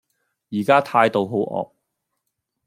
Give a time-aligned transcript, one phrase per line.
[0.49, 1.71] 而家態度好惡